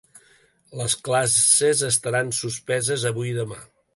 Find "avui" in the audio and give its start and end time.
3.13-3.33